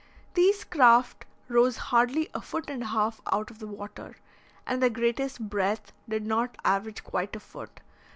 These 0.33 0.63
craft 0.63 1.27
rose 1.47 1.77
hardly 1.77 2.27
a 2.33 2.41
foot 2.41 2.71
and 2.71 2.81
a 2.81 2.85
half 2.87 3.21
out 3.31 3.51
of 3.51 3.59
the 3.59 3.67
water, 3.67 4.15
and 4.65 4.81
their 4.81 4.89
greatest 4.89 5.47
breadth 5.47 5.93
did 6.09 6.25
not 6.25 6.57
average 6.65 7.03
quite 7.03 7.35
a 7.35 7.39
foot. 7.39 7.81